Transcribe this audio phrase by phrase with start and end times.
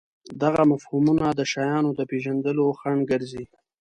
[0.41, 3.43] دغه مفهومونه د شیانو د پېژندلو خنډ ګرځي.